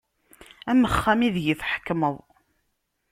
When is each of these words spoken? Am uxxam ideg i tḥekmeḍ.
Am 0.71 0.81
uxxam 0.87 1.19
ideg 1.27 1.45
i 1.53 1.55
tḥekmeḍ. 1.61 2.15